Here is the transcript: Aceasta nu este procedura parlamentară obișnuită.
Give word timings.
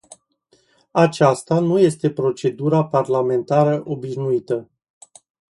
Aceasta 0.91 1.59
nu 1.59 1.79
este 1.79 2.11
procedura 2.11 2.85
parlamentară 2.85 3.81
obișnuită. 3.89 4.69